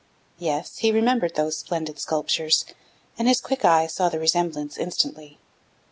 Yes, 0.39 0.79
he 0.79 0.91
remembered 0.91 1.35
those 1.35 1.59
splendid 1.59 1.99
sculptures, 1.99 2.65
and 3.19 3.27
his 3.27 3.39
quick 3.39 3.63
eye 3.63 3.85
saw 3.85 4.09
the 4.09 4.17
resemblance 4.17 4.75
instantly. 4.79 5.37